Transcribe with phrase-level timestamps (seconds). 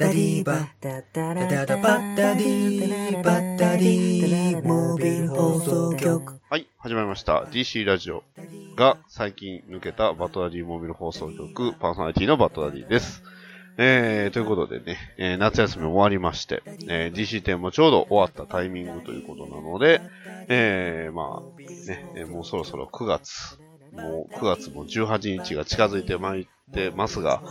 [0.00, 7.46] ダディバッダダダバッダディバッダディモービル放送局はい、始まりました。
[7.50, 8.24] DC ラジオ
[8.76, 13.22] が最近抜けたバッドダディモービル放送局パーソナリティのバッドダディです。
[13.76, 20.00] えー、ということでね、えー夏休み終わりまして、えー DC 展もちょうど終わったタイミングということなので、
[20.48, 23.60] えー、まあ、ね、えーもうそろそろ9月、
[23.92, 27.42] もう9月も18日が近づいてまいってますが、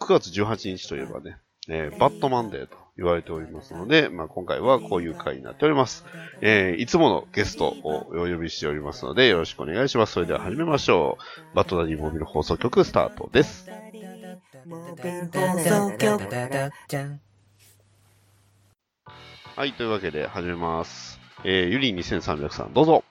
[0.00, 1.36] 9月18日といえばね、
[1.68, 6.04] えーバットマンデーと言われておりますので、まあ、今回はこういう回になっております。
[6.40, 10.12] えーいつものゲストをお呼びしておりますので、よろしくお願いします。
[10.12, 11.18] それでは始めましょ
[11.52, 11.56] う。
[11.56, 13.68] バッドダディモービル放送局スタートです。
[19.56, 21.20] はい、というわけで始めます。
[21.44, 23.04] えー、ゆり2300さん、どうぞ。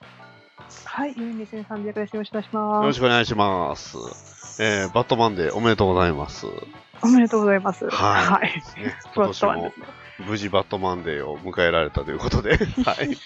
[0.84, 2.14] はい、ユリ2300です。
[2.16, 2.86] よろしくお願いします。
[2.86, 4.43] ろしくお願いします。
[4.58, 6.46] えー、バットマンデーおめでとうございます。
[6.46, 6.52] ね、
[7.02, 7.88] おめでとうございます。
[7.88, 8.62] はいはい。
[9.14, 9.72] プ今年も。
[10.26, 13.18] 無事バットマンデーを迎えられたということで、 はい。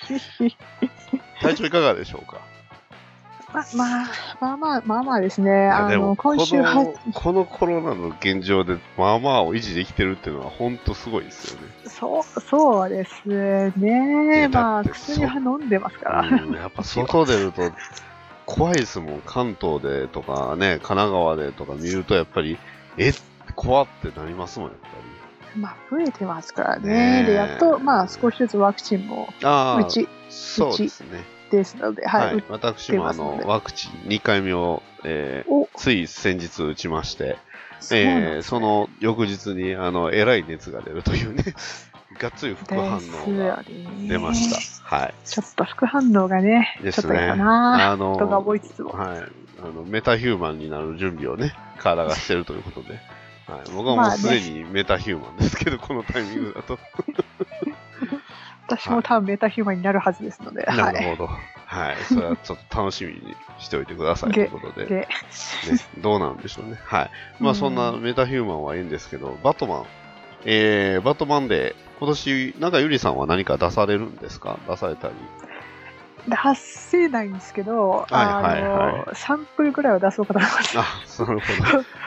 [1.42, 2.38] 体調いかがでしょうか？
[3.52, 4.06] ままあ、
[4.40, 5.68] まあまあ、まあまあですね。
[5.68, 11.68] あの、今週はの、このコロナの現状で、まあまあを維持できてるっていうのは、本当すごいですよね。
[11.86, 14.48] そう、そうですね。
[14.48, 16.20] まあ、薬は飲んでますから。
[16.28, 17.62] うん、やっぱ外出ると
[18.48, 19.22] 怖いですもん。
[19.26, 22.58] 関東でとかね、神奈川でとか見るとやっぱり、
[22.96, 23.12] え
[23.54, 24.88] 怖ってなりますもん、やっぱ
[25.54, 25.60] り。
[25.60, 27.22] まあ、増えてますからねね。
[27.24, 31.24] えで、やっと、まあ、少しずつワクチンも、うちそうですね。
[31.50, 32.44] ですので、は、はいい。
[32.48, 37.36] 私もあのワクチン2回目を、えーお、つい先日打ちまして、
[37.80, 41.44] そうなんえーその翌日にあのえらい熱が出るというね、
[42.18, 43.00] がっつり副反応
[43.38, 43.64] が
[44.08, 44.96] 出ました。
[44.96, 45.14] はい。
[45.24, 48.90] ちょっと副反応がね、ですねちょっとやだなあのとか思いつつも。
[48.90, 49.18] はい。
[49.62, 53.00] あの、メタヒューマンになる準備をね、体がしてるということで。
[53.46, 53.70] はい。
[53.74, 56.78] 僕はもうすでにメタヒューマンですけど、このタイミングだと。
[58.68, 60.92] 私も多分メタヒューマンになるはずですので、は。
[60.92, 61.30] ないるほど。
[61.66, 61.96] はい。
[62.04, 64.86] それはちょっと楽しみにしておいてくださいということで。
[64.86, 65.08] ね、で、
[66.00, 66.78] どうなんでしょうね。
[66.84, 67.10] はい。
[67.40, 69.84] まあそんなメタヒューマンはいいんですけど、バットマン。
[70.44, 74.58] えー、バットマンで、今年、なんかゆりさんは何か出されるんですか？
[74.68, 75.14] 出されたり。
[76.28, 80.78] 出せないんですけど、はいはいはいあの、サンプルぐらいは出そうかと思います。
[80.78, 81.40] あ、 なる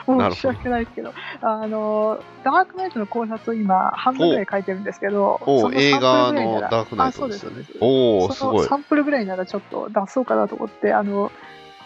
[0.06, 0.30] ほど。
[0.34, 7.64] 申し訳ないですけど、あの、ダークナイトの考察を今、半分ぐらい書いてるんですけど、おその映画のダークナイトですよね。
[7.80, 8.66] おー、すごい。
[8.68, 11.32] サンプルぐらいならちょっと出そうかなと思って、あの、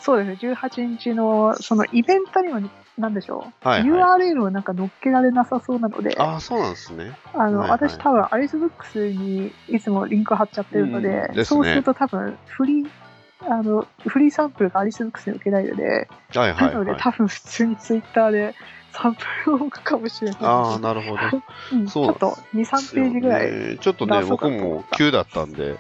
[0.01, 2.61] そうですね、18日の、そのイベントには、
[2.99, 7.13] なんでしょう、はいはい URL をなんか載っけられなさそうなので、あ、そうなんですね。
[7.35, 12.89] あの、はいはい私多分アリスブックスにいつもリンク貼っちゃってるので、うんですねそうすると多分フリー、
[13.43, 17.01] あの、フリーサンプルがアリスブックスに受けないので、はいはいなのではい。
[17.01, 18.55] 多分普通にツイッターで
[18.93, 20.47] サンプルを置くかもしれないです。
[20.47, 21.43] ああ、なるほど。
[21.77, 23.47] うん、ちそうょっと2、3ページぐらい。
[23.47, 25.77] えーちょっとね、僕も急だったんで、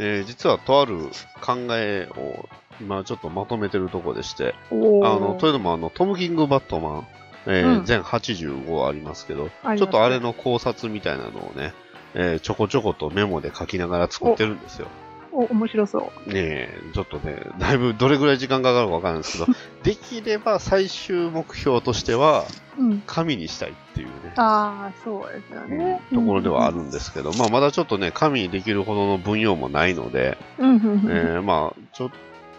[0.00, 0.98] えー実はとある
[1.40, 2.48] 考えを
[2.80, 7.06] 今ちょっとまとめてるとこでして、あの、というのもあの、トム・キング・バットマン、
[7.46, 11.72] えーうん全85ありますけど、ちょっとあれの考察みたいなのをね、
[12.14, 14.88] えーちょこちょことメモで書きながら作ってるんですよ。
[15.32, 16.28] お面白そう。
[16.28, 19.52] ねえ、ちょっとね、だいぶどれぐらい時間かかるかわかんないですけど、
[19.84, 22.44] できれば最終目標としては、
[22.78, 23.02] うん。
[23.06, 24.12] 神にしたいっていうね。
[24.36, 26.00] ああ、そうですよね。
[26.12, 30.70] ところではあるんですけど、まあ、まだちょっとね、神にできるほどの分量もないので、うん。
[30.70, 32.10] うんうんうんえーまあ、ちょっ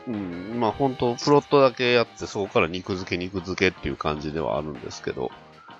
[0.09, 5.31] うん、まあ本当、プロットだけやって、そこから肉付け肉付けっていう感じではあるんですけど、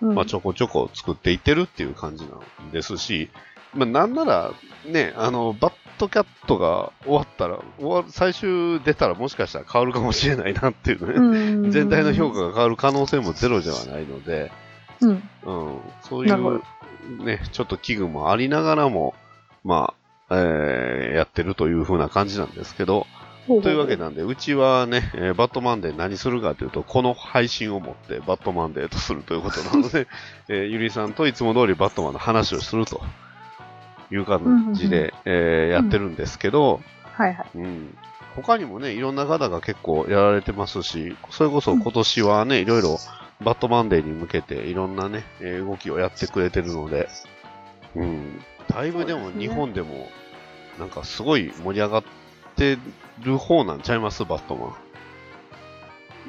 [0.02, 0.14] うん。
[0.14, 2.36] まあちょこちょこ作っていってるっていう感じな
[2.66, 3.32] んですし、
[3.74, 4.52] まあなんなら、
[4.86, 11.72] ね、あの、バットキャットが終わったら、終わる、最終出たらもしかしたら変わるかもしれないなっていうね、うん。
[11.74, 14.52] 全体の評価が変わる可能性もゼロではないので、
[15.02, 15.10] うん。
[15.10, 16.62] うん、そういう、
[17.24, 19.16] ね、ちょっと危惧もありながらも、
[19.64, 19.96] ま
[20.30, 23.08] あ、えーやってるという風な感じなんですけど、
[23.62, 30.08] というわけなんで、うちはね、えーバットマンデー何するかというと、この配信をもってバットマンデーとするということなので、
[30.48, 33.02] えーゆりさんといつも通りバットマンの話をすると
[34.12, 36.82] いう感じで、えーやってるんですけど、
[37.14, 37.48] はいはい。
[37.56, 37.98] うん、
[38.36, 42.98] 他にもね、いろんな方が結構やられてますし、それこそ今年はね、いろいろ
[43.44, 47.10] バットマンデーに向けていろんなね、えー動きをやってくれてるので、
[47.96, 50.10] うん、だいぶでも日本でも、
[50.78, 52.04] なんかすごい盛り上がっ
[52.60, 52.78] て
[53.24, 54.74] る方なんちゃいます、バットマン。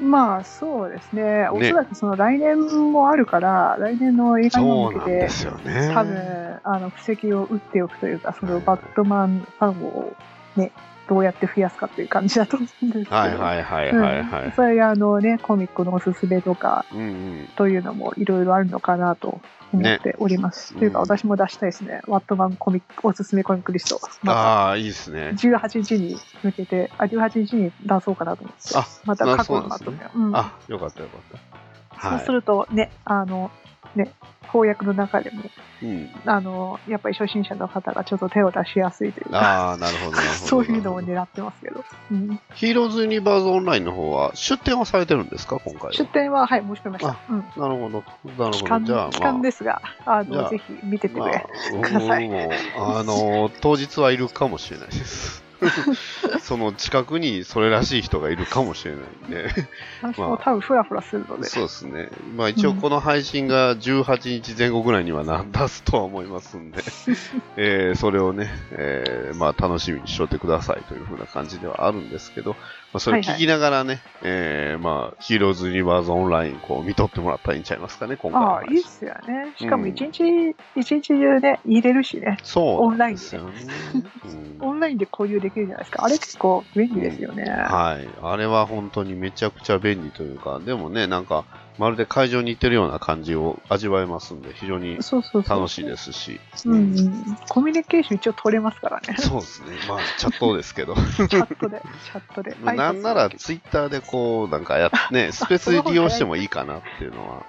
[0.03, 5.91] まあそうですね、おそらくその来年もあるから、来年の映画に向けて、なんですよね。
[5.93, 10.17] 多分あの布石を打っておくというか、そのバットマンファンを
[10.57, 10.73] ね、
[11.11, 14.53] どうやって増やすかっていう感じだと思うんですけど、はいはいはいはいはうんい。
[14.55, 17.03] それがあのね、コミックのおすすめとかうんう
[17.43, 17.49] ん。
[17.57, 19.41] というのもいろいろあるのかなと
[19.73, 20.73] 思っております。
[20.75, 24.01] ねというかうん私も出したいですね、ワットマンコミック、おすすめコミックリスト。
[24.23, 25.33] またああ、いいですね。
[25.35, 28.79] 18日に向けて、あ、18日に出そうかなと思って。
[28.79, 30.11] あまた過去のまとめを。
[30.15, 31.70] うんあ、よかったよかった。
[32.01, 32.19] はい。
[32.19, 33.51] そうするとね、あの、
[33.95, 34.13] ね、
[34.53, 35.43] 翻訳の中でも、
[35.83, 36.11] うん。
[36.27, 40.39] あの、やっぱり初心者の方がちょっと手を出しやすいというか、ああ、なるほどなるほど。
[40.47, 41.85] そういうのを狙ってますけど。
[42.11, 45.59] うん、ヒーローズユニバーズオンラインの方は出展はされてるんですか？
[45.65, 45.93] 今回は。
[45.93, 47.17] 出展は、はい、申し込みました。
[47.31, 47.39] うん。
[47.39, 47.69] なるほど。
[47.69, 48.51] なるほど。
[48.53, 49.33] 期間じゃあ、期まあ。
[49.33, 52.31] 間ですが、あの、ぜひ見ててください
[52.77, 55.43] あの、当日はいるかもしれないです。
[56.43, 59.49] その近くにそれらしい人がいるかもしれないんで。
[60.03, 61.45] 私も多分フラフラするので。
[61.45, 62.09] そうですね。
[62.37, 66.83] まあ一応この配信が18日前後ぐらいにはな出すとは思いますんで、
[67.57, 72.57] えーそれをね、えーまあ楽しみにしとってくださいというふうな感じではあるんですけど、ま
[72.95, 79.53] あそれ聞きながらね、えーまあヒーローズユニバーズオンラインこう見とってもらったらいいんちゃいますかね、今回のああ、いいっすよね。
[79.57, 82.39] しかもうん一日、一日中ね、入れるしね。
[82.43, 83.53] そうなんですよね。
[83.95, 86.05] うんオンラインで 共有できるじゃないですか。
[86.05, 87.45] あれ結構便利ですよね。
[87.45, 88.09] はい。
[88.23, 91.45] あれは本当にめちゃくちゃ便利というか、でもね、なんか、
[91.77, 95.59] まるで会場に行ってるような感じを味わえますんで、非常にそうそうそう。
[95.59, 96.41] 楽しいですし。
[96.65, 97.39] うんうん。
[97.49, 99.17] コミュニケーション一応取れますからね。
[99.19, 99.77] そうですね。
[99.87, 100.95] まあ、チャットですけど。
[100.95, 102.57] チャットで、 チャットで。
[102.63, 107.45] まあなんなら、ツイッターでこう、なんかやっ、ね、 スペース利用してもいいかなっていうのは、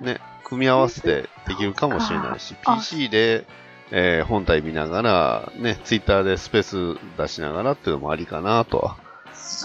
[0.00, 3.46] あね、組み合わせてできるかもしれないし、あ PC で、
[3.90, 8.96] えー本体見ながら、ね、ツイッターでスペース出しながらっていうのもありかなとは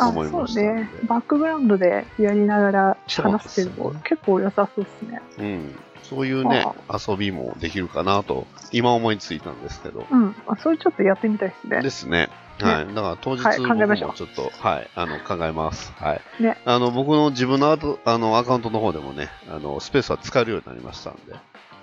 [0.09, 0.89] 思いましたそうね。
[1.07, 5.21] バックグラウンドでやりながら話すっていうのも結構良さそうですね。
[5.39, 5.75] うん。
[6.03, 10.05] そういうね、遊びもできるかなと、今思いついたんですけど。
[10.11, 10.35] うん。
[10.45, 11.81] あ、それちょっとやってみたいですね。
[11.81, 12.29] ですね。
[12.59, 12.87] はい。
[12.87, 15.93] だから当日はい僕考えましょうもちょっと、はい、あの、考えます。
[15.97, 16.43] はい。
[16.43, 21.35] ねあの、僕の自分のアトあのアカウントの方でもね、あの、スペースは使えるようになりましたんで、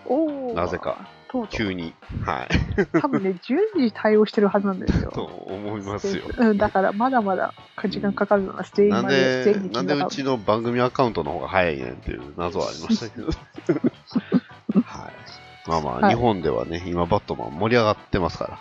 [0.06, 0.54] おお。
[0.54, 1.08] なぜか。
[1.30, 1.48] とうとう。
[1.48, 1.94] 急に。
[2.24, 2.48] はい。
[3.00, 5.10] 多分ね、順次対応してるはずなんですよ。
[5.10, 6.24] と思いますよ。
[6.36, 7.54] うん、だからまだまだ
[7.88, 13.28] 時間かかるのは全員なんまで、なんでうちの番組アカウントの方が早いねんっていう謎はありましたけど。
[14.82, 15.12] はい。
[15.68, 18.58] まあまあ、はい日本ではね、今バットマン盛り上がってますから。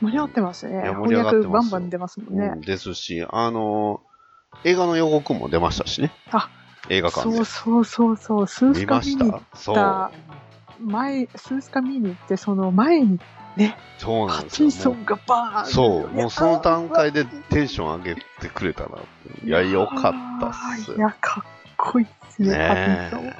[0.00, 0.82] 盛り上がってますね。
[0.82, 2.46] 盛翻り上がってバンバン出ますもんね。
[2.54, 4.00] うんですし、あの
[4.64, 6.12] 映画の予告も出ましたしね。
[6.30, 6.48] あ
[6.88, 7.44] 映画館でそう。
[7.44, 10.10] そうそうそう、スー見スカまし見に行ったそう。
[10.84, 13.18] 前、スースカ見に行って、その前に
[13.56, 14.66] ね、そうなんパですよ。
[14.66, 18.22] もチンソンがバーンうそう、もうその段階でいテンション上げて
[18.52, 18.90] くれたな。
[19.44, 20.52] いや、よかったっ
[20.84, 20.96] すよ。
[20.96, 21.44] いや、かっ
[21.76, 23.36] こいいっすね、パチンソンね。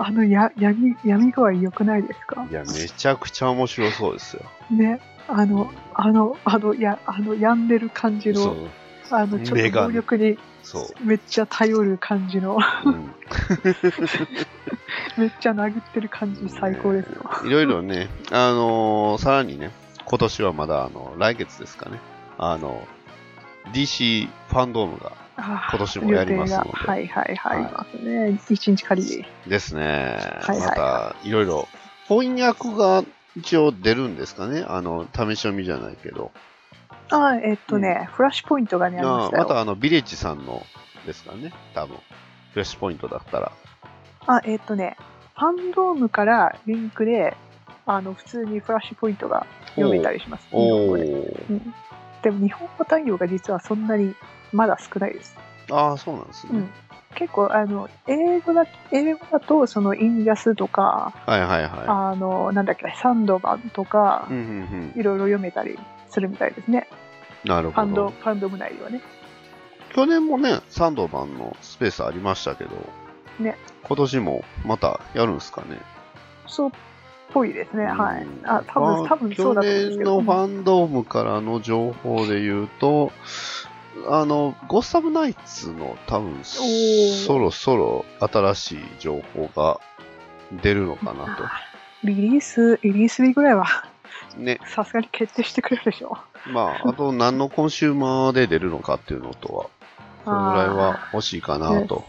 [0.00, 2.46] あのや闇闇具合良くないですか？
[2.48, 2.52] え。
[2.52, 4.42] いや、めちゃくちゃ面白そうですよ。
[4.70, 5.00] ね。
[5.26, 8.56] あの、あの、あの、や、あの、病んでる感じの、
[9.10, 10.38] あの、ちょっと目が暴力に。
[11.02, 13.14] めっちゃ頼る感じの、うん
[15.18, 17.30] めっちゃ殴ってる感じ最高ですよ。
[17.44, 19.70] いろいろね、あのーさらにね、
[20.04, 21.98] 今年はまだ、あの、来月ですかね。
[22.38, 22.86] あの、
[23.72, 28.40] DC ファンドームが今年もやりますのではいはいはい、はいね。
[28.48, 29.28] 一日借りで。
[29.46, 29.82] ですね。
[30.40, 31.68] はいはいまた、いろいろ、
[32.06, 33.04] 翻訳が
[33.36, 34.64] 一応出るんですかね。
[34.66, 36.32] あの、試し読みじゃないけど。
[37.10, 40.62] あーえっとね、フラッシュポイントがね、ありましたまた、あの、ビレッジさんの
[41.06, 41.52] ですかね。
[41.74, 41.96] 多分。
[42.52, 43.52] フレッシュポイントだったら。
[44.28, 44.96] あ、えっとね、
[45.34, 47.36] ファンドームからリンクで、
[47.86, 50.46] あの、普通にフラッシュポイントが読めたりします。
[50.50, 51.04] 日本お語で。
[51.04, 51.50] ー。
[51.50, 51.74] うん
[52.22, 54.14] でも日本語対応が実はそんなに
[54.52, 55.36] まだ少ないです。
[55.70, 56.52] ああ、そうなんですね。
[56.54, 56.70] うん。
[57.14, 64.32] 結構、あの、英語だ、英語だと、その、インジャスとか、はいはいはあの、なんだっけ、サンドバンとかい。
[64.32, 64.40] う、んう
[64.98, 66.88] んいろいろ読めたりするみたいですね。
[67.44, 67.50] うん。
[67.50, 68.10] なるほファンド、ど。
[68.10, 69.00] ファンドム内ではね。
[69.94, 72.70] 去年もね、サンドバンのスペースありましたけど、
[73.42, 73.56] ね。
[73.84, 75.78] 今年もまたやるんですかね？
[76.46, 76.72] そうっ
[77.32, 77.84] ぽいですね。
[77.84, 78.40] はいうん。
[78.44, 80.16] あ、多分、多分そうだと思うんですけど。
[80.16, 83.12] 去年のファンドームからの情報で言うと、
[84.08, 89.80] あの、ゴッサムナイツの多分、ーそろそろ新しい情報が
[90.62, 91.36] 出るのかな
[92.04, 93.66] リリース、リリース日ぐらいは、
[94.34, 94.40] と。
[94.40, 94.60] ね。
[94.66, 96.16] さすがに決定してくれるでしょ
[96.46, 99.66] まあ、あと何のコンシューマーで出るのかっていうのとは、
[100.28, 102.04] それぐらいは欲しいかなと。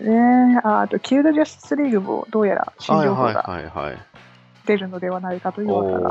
[0.00, 0.04] う。
[0.04, 3.44] ねああと、キルザジャスティスリーグもどうやら新情報が。
[4.66, 6.10] 出るのではないかという噂が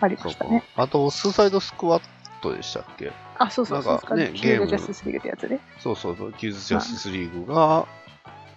[0.00, 0.62] ありましたね。。
[0.76, 2.02] あと、スーサイドスクワッ
[2.40, 3.12] ドでしたっけ？
[3.38, 3.92] あ、そうそうそう。
[3.94, 5.60] なんかねキューゲームブジャスティスリーグってやつね。
[5.78, 7.86] そうそうそう、キルザジャスティスリーグが、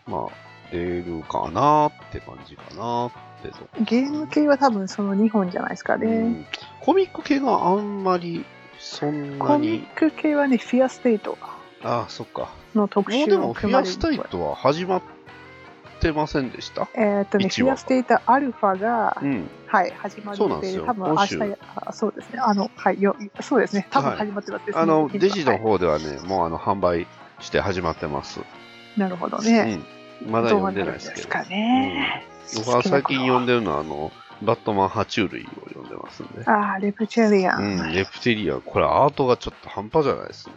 [0.08, 0.32] まあ、
[0.72, 6.08] 出るかなって感じかなってゲーム系は多分その2本じゃないですかうね。
[6.30, 6.46] ん
[6.82, 8.46] コミック系があんまり、
[8.80, 11.38] そんなコミにッ、ク系はね、フィアステイト
[11.84, 12.50] ああ、そっか。
[12.76, 15.02] の特集もうでも、フィアステイトは始まっ
[16.02, 16.88] てませんでした？
[16.96, 19.50] えーっとね、一話フィアステイトアルファが、うん。
[19.68, 27.06] はい、始まるそうなんで多分明今週日や、あそうですね、あの、はい、よそうですね、多分始まってます、あの、デジのはい方ではね、もうあの、販売
[27.40, 28.40] して始まってます。
[28.98, 29.76] なるほどうね。
[29.76, 29.86] ん。
[30.28, 31.30] まだ読んでないですけど。
[31.30, 32.26] どうなるんですかね。
[32.56, 36.44] 僕は最近読んでるのは、あの、バットマン爬虫類を読んでますんで。
[36.46, 37.62] ああ、レプティリアン。
[37.62, 38.62] うん、レプテリアン。
[38.62, 40.56] これアートがちょっと半端じゃないですね。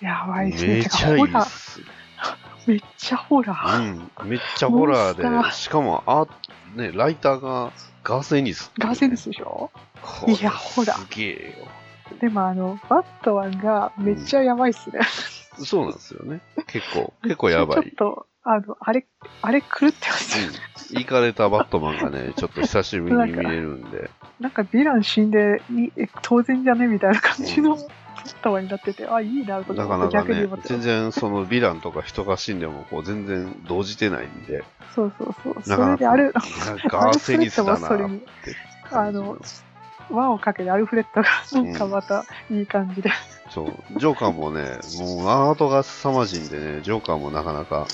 [0.00, 0.74] やばいですね。
[0.76, 1.80] めちゃいいてかホラー、です。
[2.66, 3.78] めっちゃホラうー。
[3.80, 6.28] ん、めっちゃホラーーで、しかもアー
[6.76, 7.72] ね、ライターが
[8.04, 9.70] ガーセニスね、ガーセンスでしょ？
[10.28, 11.66] いやホラーすげえよ。
[12.20, 15.00] でもあの、バットマンがめっちゃやばいっすね。
[15.64, 16.40] そうなんですよね。
[16.66, 17.82] 結構、結構やばい。
[17.82, 19.06] ちょっと、あの、あれ、
[19.42, 20.48] あれ狂ってますよ。
[20.92, 20.98] うん。
[21.00, 24.10] いかれたバットマンがね、ちょっと久しぶりに見れるんで。
[24.40, 25.62] なんかヴィラン死んで
[26.22, 26.86] 当然じゃね？
[26.86, 27.88] みたいな感じのバッ
[28.42, 35.62] トマンになってて、あ、いいな、か逆に思っ、て全然そのヴィランとか人が死んでもこう全然動じてないんで、そうそうそう。
[35.62, 36.32] それである、
[36.88, 38.22] ガーセニスだなってそれに
[38.90, 39.38] あの、
[40.10, 43.10] 輪をかけてアルフレッドがなんかまたいい感じで。
[43.50, 47.86] そう、ジョーカーもね、もうアートが凄まじいんでね、ジョーカーもなかなか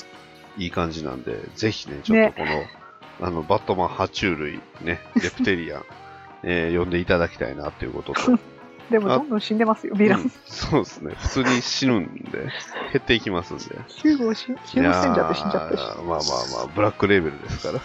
[0.58, 5.84] いい感じなんで、ぜひね、ちょっとこの、あの、バットマン爬虫類、ね、レプテリアン、
[6.44, 8.38] えー読んでいただきたいなっていうことと、
[8.90, 10.20] でもどんどん死んでますよ、ヴィラン。
[10.22, 12.38] うんそうですね、普通に死ぬんで、
[12.92, 13.64] 減っていきますんで。
[13.88, 15.82] ヒューゴ死んヒューゴステンジャーって死んじゃったし。
[15.82, 16.16] まあまあま
[16.64, 17.80] あ、ブラックレーベルですから。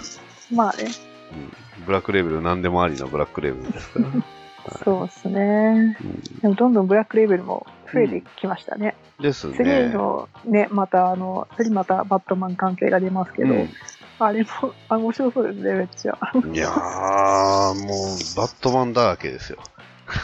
[0.51, 0.85] まあね、
[1.79, 4.05] うん、ブラックレーベル何でもありのブラックレーベルですから。
[4.83, 5.97] そうですね。
[6.01, 8.95] うんでもどんどんブラックレーベルも増えてきましたね。
[9.19, 9.55] ですね。
[9.57, 13.55] 次のね、またあの、次またバットマン関係が出ますけど、
[14.19, 14.47] あれも、
[14.89, 16.17] あ面白そうですね、めっちゃ。
[16.33, 19.59] うんいやー、もう、バットマンだらけですよ。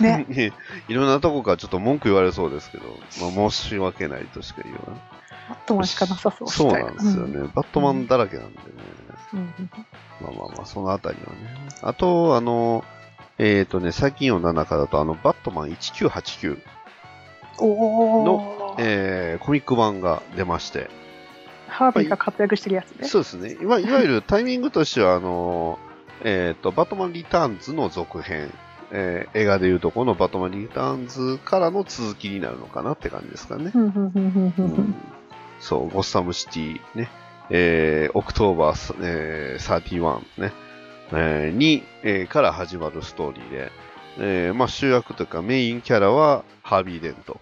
[0.02, 0.26] ね。
[0.88, 2.86] いろんなとこからちょっと文句言われそうですけど、
[3.22, 5.02] まあ、申し訳ないとしか言わない。
[5.50, 7.50] バットマンしかなさそうそうなんですよね。
[7.54, 8.64] バットマンだらけなんでね。
[9.34, 9.70] うんうん
[10.22, 11.70] まあまあまあ、そのあたりはね。
[11.82, 12.84] あと、あの、
[13.38, 16.60] えっ、とね、最近読んだ中だと、あの、バットマン1989、
[17.60, 20.90] おのー、えー、コミック版が出まして、
[21.68, 23.08] ハービーが活躍してるやつね。
[23.08, 23.58] そうですね。
[23.62, 25.78] いわいわゆるタイミングとしては、あの、
[26.24, 28.52] えっ、と、バットマンリターンズの続編、
[28.92, 33.72] えー映画でいうとこのバットマンリターンズからの続きになるのかなって感じですかね。
[33.74, 34.96] うん。
[35.60, 37.10] そう、ゴッサムシティね、
[37.50, 40.54] えー、オクトーバー、えー、31ね、
[41.12, 43.72] えーに、えーから始まるストーリーで、
[44.20, 47.40] えーまあ主役というかメインキャラはハービー・デント。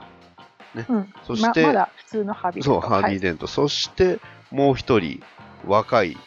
[0.89, 1.13] うん。
[1.25, 3.47] そして、ままだ普通のハービーそう、とハービー・はいデント。
[3.47, 4.19] そして、
[4.51, 5.21] もう一人、
[5.65, 6.17] 若い、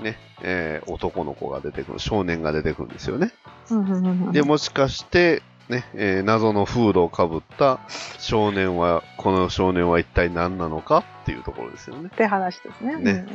[0.00, 3.32] ね、えー男の子が出てくる、少年が出てくるんですよね。
[3.70, 7.80] うんうんうんうんで、もしかして、ね、えー謎のフードをかぶった
[8.18, 12.10] 少年は、この少年は一体何なのかっていうところですよね。
[12.12, 12.96] って話ですね。
[12.96, 13.26] ね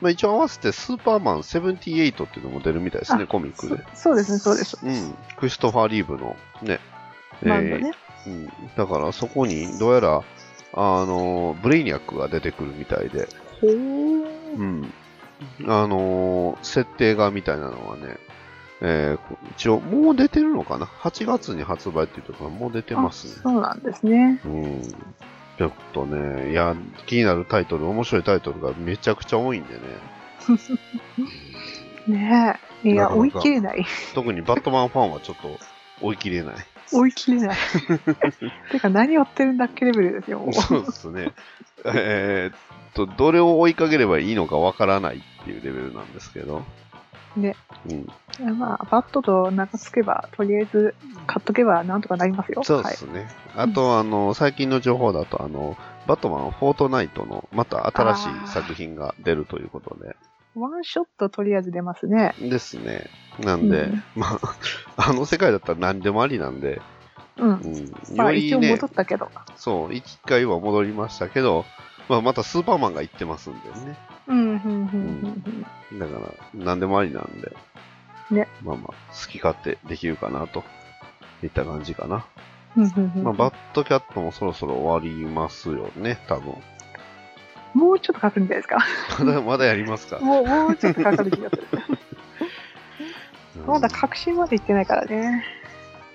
[0.00, 3.82] まあ、一応合わせてスーパーマン78っていうのも出るみたいですね、あコミックで。
[3.94, 4.78] そそうですね、そうです。
[4.82, 5.14] うん。
[5.36, 6.80] クリストファー・リーブのね。
[7.44, 7.92] バンドね。
[8.26, 8.52] うん。
[8.76, 10.22] だからそこに、どうやら、
[10.74, 13.28] あの、ブレイニャックが出てくるみたいで、
[13.60, 14.92] ほーうん。
[15.66, 18.16] あのー設定画みたいなのはね、
[18.80, 23.42] えー一応、もう出てるのかな ?8 月に発売っていうところもう出てますね。
[23.42, 24.40] そうなんですね。
[24.44, 24.82] うん。
[25.58, 26.74] ちょっとね、いや、
[27.06, 29.80] 気になるタイトル、面白いタイトルがめちゃくちゃ多いんでね。
[32.08, 32.90] ねえ。
[32.90, 33.84] いや、追い切れない。
[34.14, 35.58] 特にバットマンファンはちょっと
[36.00, 36.54] 追い切れない。
[36.92, 37.56] 追い切れない。
[38.72, 40.48] てか、何やってるんだっけレベルですよ。
[40.52, 41.30] そうですね。
[41.84, 42.58] えーっ
[42.94, 46.62] と、どれを追いかければいいのかわからないっていうレベルなんですけど。
[47.36, 47.56] ね。
[47.88, 48.58] うん。
[48.58, 50.94] まあ、バットと名がつけば、とりあえず
[51.26, 52.60] 買っとけばなんとかなりますよ。
[52.60, 53.28] はいそうですね。
[53.54, 60.16] あと、あの、最近の情報だと、あの、バットマンフォートナイトのまた新しい作品が出るということで。
[60.54, 62.34] ワンショットとりあえず出ますね。
[62.38, 63.08] ですね。
[63.40, 64.38] なんで、うんまあ、
[65.10, 66.82] あの世界だったら何でもありなんで、
[67.38, 67.50] うん。
[67.50, 69.30] うん、まあ、一応戻、ったけど。
[69.56, 71.64] そう、一回は戻りましたけど、
[72.08, 73.96] まあ、またスーパーマンが行ってますんでね。
[74.28, 75.42] うん、うん、うん、
[75.90, 75.98] うん。
[75.98, 77.54] だから、何でもありなんで、
[78.30, 78.48] ね。
[78.62, 80.64] まあまあ、好き勝手できるかな、と
[81.42, 82.24] いった感じかな。
[82.76, 86.54] うんうんうんまあ、バッドキャットもそろそろ終わりますよね、多分。
[87.74, 88.78] もうちょっとかかるんじゃないですか？
[89.24, 90.18] まだ、まだやりますか。
[90.18, 91.66] もう、もうちょっとかかる気がする。
[93.56, 95.44] うんまだ確信までいってないからね。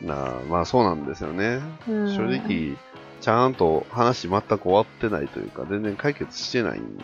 [0.02, 1.60] なあまあそうなんですよね。
[1.88, 2.76] うん正直、
[3.22, 7.04] ちゃんと話全く終わってないというか、全然解決してないんで、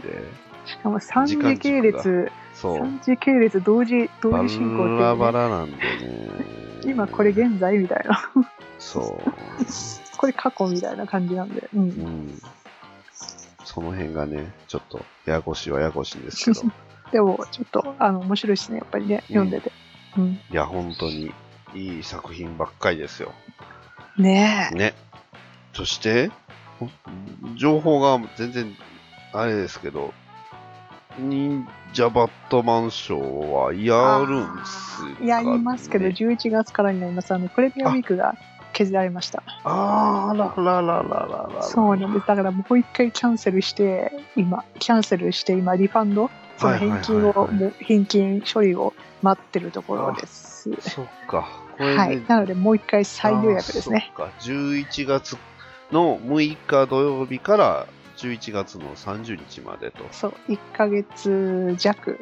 [0.66, 2.78] しかも3時間時系軸列、そう。
[2.80, 5.80] 3時系列同時、同バ時進行っていうラバね、ラなんでね。
[6.86, 8.30] 今これ現在みたいな。
[8.80, 9.32] そう。
[10.18, 11.70] これ過去みたいな感じなんで。
[11.74, 11.82] うん。
[11.82, 12.42] うん。
[13.64, 16.72] その辺がね、ちょっと、ややこしいはややこしいんですけど。
[17.12, 19.72] でも、ちょっと、あの、面白いですね、やっぱりね、読んでて。
[20.18, 20.32] うん。
[20.34, 21.34] いや、本当に、
[21.74, 23.32] いい作品ばっかりですよ。
[24.18, 24.76] ねえ。
[24.76, 24.94] ね。
[25.74, 26.30] そして、
[26.80, 26.90] ほ
[27.56, 28.76] 情報が全然、
[29.34, 30.14] あれですけど、
[31.20, 37.34] 忍者バットマンショーはやるんすか、ね、やりますけど、11月からになります。
[37.34, 38.36] あの、プレミアムウィークが
[38.74, 39.44] 削られました。
[39.64, 41.64] あーららららららら。
[41.64, 42.28] そうなんです。
[42.28, 50.70] だからもう一回キャンセルして、今、キャンセルして、今、リファンド、その返金を、返金処理を待ってるところです。
[50.82, 51.48] そっか。
[51.78, 52.22] はい。
[52.28, 54.12] なので、もう一回再予約ですね。
[54.16, 54.34] そっか。
[54.42, 55.38] 11月
[55.92, 57.88] の6日土曜日から
[58.24, 60.06] 11月の30日までと。
[60.12, 62.20] そう、1ヶ月弱。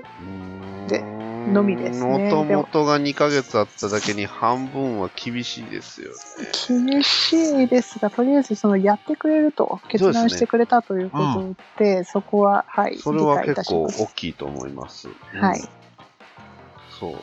[0.88, 6.86] でののみですねもともとが2ヶ月あっただけに半分は厳しいですよね。
[6.88, 14.08] 厳しいですが、とりあえず、その、やってくれると、決断してくれたということで、そこは、はい、それは結構大。
[14.16, 15.10] きいと思います。
[15.34, 15.62] うんはい。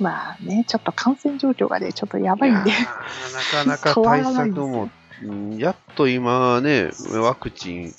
[0.01, 4.91] まあね、ちょっと感染状況がね、ちょっとやばいんでなかなか対策も、うん
[5.59, 7.95] やっと今ね、ワクチン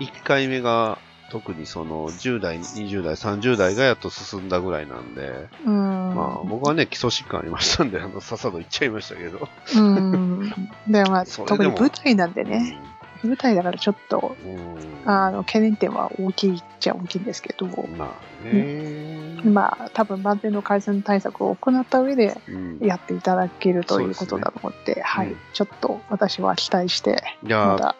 [0.00, 0.98] 1回目が
[1.30, 6.14] 特にその10代、20代、30代がやっと進んだぐらいなんで、うん。
[6.14, 9.48] まあ僕はね、基礎疾患ありましたんで、あの、さっさと行っちゃいましたけど。
[9.76, 10.50] うん。
[10.88, 12.78] でもまあ、特に舞台なんでね、
[13.22, 15.10] 舞台だからちょっと、うん。
[15.10, 19.23] あの、懸念点は大きいっちゃ大きいんですけど、まあね。
[19.44, 22.78] まあ、多分万全の感染対策を行った上でうん。
[22.80, 27.94] やっていただけるということだと思って、はい、うんちょっと私は期待して、いや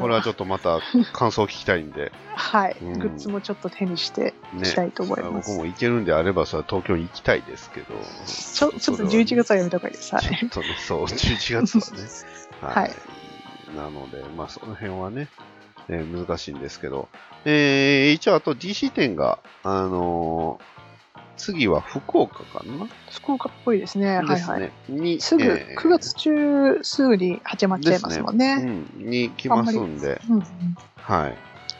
[0.00, 0.80] これはちょっとまた
[1.12, 5.58] 感想を聞きたいんで、はい、うんグッズもちょっと手にしていねきたいと思いま僕す。
[5.58, 7.86] も行けるんであれば、それは東京に行きたいですけど、
[8.26, 10.14] ちょちょっと11月はやめた方がいいです。
[10.14, 10.24] はい。
[10.24, 12.08] ちょっとね、そう、11月はね。
[12.62, 12.90] はい
[13.74, 15.28] なので、まあその辺はね、
[15.88, 17.08] えー難しいんですけど、
[17.44, 20.76] えー、一応あと DC 店が、あのー
[21.38, 22.88] 次は福岡かな？
[23.10, 24.16] 福岡っぽいですね。
[24.16, 24.60] はいですはい。
[24.62, 24.72] ね。
[24.88, 28.56] に、すぐ、えー9月中すぐに始まっちゃいますもんね。
[28.98, 30.44] うん、に来ますんで、うんうん
[30.96, 31.30] はい。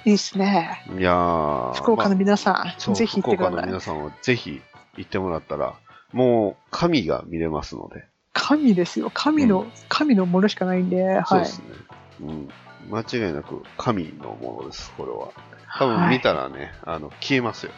[0.05, 0.85] いいですね。
[0.99, 3.81] いやー福岡のまあ皆さん、そうぜひ行ってください福岡の皆。
[3.81, 4.61] さんはぜひ
[4.99, 5.75] 行ってもらったら、
[6.13, 9.11] もう神が見れますので、神ですよ。
[9.13, 11.25] 神の、うん神のものしかないんで、はい。
[11.27, 11.65] そうですね。
[12.21, 12.49] うん。
[12.89, 15.31] 間違いなく神のものです、これは。
[15.79, 17.73] 多分見はいたらね、あの、消えますよ。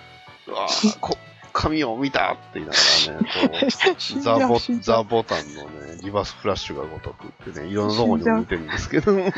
[0.48, 1.16] うわー こ
[1.52, 2.78] 神を見たって言いなが
[3.14, 9.32] らね、こ死うん ザボザボタンのね、リバースフラッシュがごとくってね、 いろんなところに置いてるんですけど、だだっ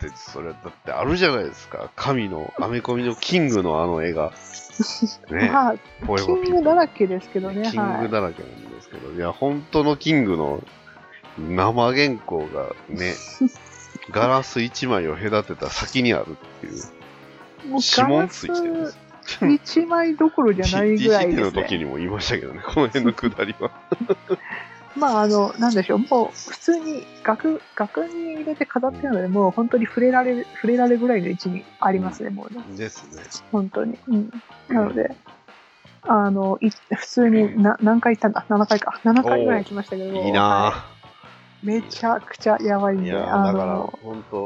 [0.00, 1.90] て、それだってあるじゃないですか。
[1.94, 4.32] 神の、アメコミのキングのあの絵が。
[5.30, 5.74] ね、まあ、
[6.16, 7.70] キングだらけですけどね。
[7.70, 8.00] キンはい。
[8.02, 10.64] グだらけなんですけど、いや、本当のキングの
[11.38, 13.14] 生原稿がね、
[14.10, 18.98] ガラス1枚を隔てた先にあるっていう、もう指紋ついてるんです。
[19.48, 21.42] 一枚どころじゃないぐらいですね。
[21.42, 23.70] の時にも言いましたけどね、この辺のくだりは。
[24.96, 25.98] まあ、あの、なんでしょう。
[26.00, 32.62] もう、普通に額、額に入れて飾ってるので、もう本当に触れられる、触れられるぐらいの位置にありますね、もうね。
[32.76, 33.22] ですね。
[33.50, 33.98] 本当に。
[34.08, 34.30] うん。
[34.68, 35.14] なので、
[36.02, 39.00] あの、い普通にな何回行ったんだ ?7 回か。
[39.04, 40.12] 7回ぐらい行きましたけど。
[40.12, 40.91] いいなはぁ。
[41.62, 43.92] いめちゃくちゃやばいんで、あの、、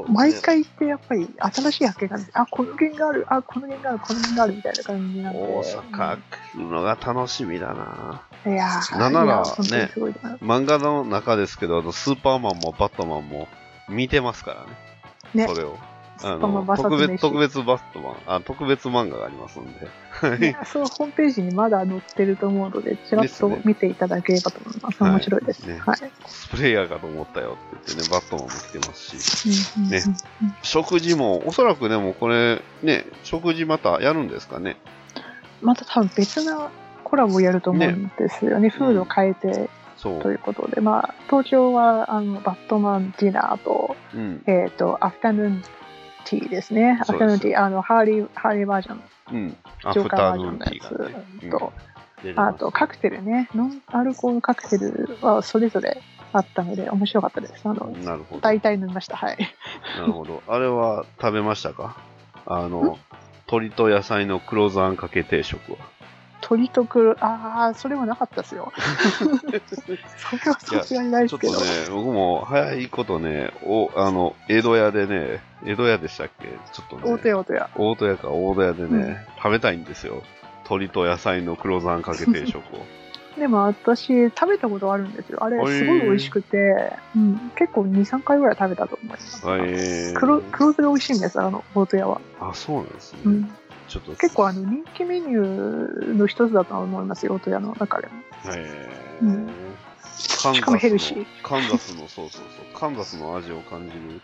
[0.09, 5.39] 毎回行ってやっぱり新しい発見があるあ、この弦がある、あ、この弦がある、この弦があるみたいな感じなんで。
[5.39, 6.21] 大阪来
[6.59, 10.37] るのが楽しみだなうんいやーなんならいや本当にすごいな。
[10.37, 13.49] 漫画の中ですけど、あのスーパーマンもバットマンも
[13.89, 15.47] 見てますからね。
[15.47, 15.79] ねそれを。
[16.23, 19.89] あの特別、飯特別バットマン、あ、特別漫画がありますんで。
[20.65, 25.03] そのホームページにまだ載ってると思うので、ちらっと見ていただければと思います。
[25.03, 25.67] はい面白いです。
[25.67, 25.99] ねはい。
[26.23, 29.81] コスプレイヤーかと思ったよって言ってね、バットマンも来てますし。
[29.91, 30.03] ね
[30.63, 34.77] 食事も、おそらくでもこれ、ね、食事またやるんですかね？
[35.61, 36.71] また多分別な
[37.05, 38.69] コラボをやると思うんですよね。
[38.69, 40.23] フードを変えてそう。
[40.23, 44.43] ということで、まあ、東京はあのバットマンディナーと、うん。
[44.47, 45.63] えっ、と、アフタヌーン
[46.29, 46.99] ティーですね。
[47.01, 49.57] アフタヌーンティー、あの、ハーリー、ハーリーバージョン、うん。
[49.85, 51.25] アジョーカーバージョンのやヌーンティーがね。
[51.41, 51.97] つと、うん
[52.37, 53.49] あと、カクテルね。
[53.55, 57.55] ノンアルコールカクテルはそれぞれあったので、面白かったです。
[57.65, 58.41] あの、なるほど。
[58.41, 59.17] 大体飲みました。
[59.17, 59.39] はい。
[60.01, 60.43] なるほど。
[60.49, 61.97] あれは食べましたか？
[62.47, 62.99] あの、
[63.49, 65.79] 鶏と野菜の黒酢あんかけ定食は。
[66.49, 68.73] 鳥とくる、ああ、それはなかったですよ。
[69.19, 76.47] それはさすがにないでちょっとねすけど。、僕も早いことね、お、あの、江戸屋でね、江戸屋でしたっけ？
[76.73, 77.13] ちょっとね。
[77.13, 77.69] 大手大手や。
[77.75, 80.23] 大戸屋か大戸屋でね、食べたいんですよ。
[80.67, 82.63] 鶏と野菜の黒酸かけ定食を。
[83.37, 85.43] でも私、食べたことあるんですよ。
[85.43, 89.43] あれ、すごい美味しくて、うん、結構2、3回ぐらい食べたと思います。
[90.15, 92.21] 黒黒酢が美味しいんです、あの、大手屋は。
[92.41, 93.19] あ、そうなんですね。
[93.25, 93.51] うん、
[94.01, 94.21] ちょっと。
[94.21, 98.13] 結構あの人気メニューの一つだと思いますよ、大戸屋の中でも。
[98.55, 99.51] えーうん
[100.43, 102.79] カンザスのしかもヘルシーカンザスの、そうそうそう。
[102.79, 104.21] カンザスの味を感じる。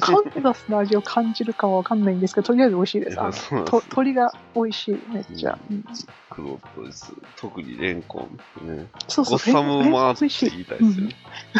[0.00, 3.20] カンザスの味を感じるかはわかんないんですけど、とりあえず美味しいです。
[3.20, 5.58] あのとね鶏が美味しい、めっちゃ。
[5.70, 5.84] うん
[6.30, 7.12] 黒とです。
[7.36, 8.26] 特にレンコ
[8.62, 8.76] ン。
[8.76, 8.86] ね。
[9.06, 10.50] そうそう、ゴッサムマーって。
[10.50, 11.16] 言いたいですよね。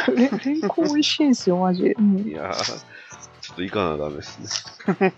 [0.09, 1.95] うんレレンコン美味しいんですよ、マジ。
[1.97, 2.85] うんいやー、
[3.53, 4.39] ちょっと行かなダメです
[4.89, 5.13] ね。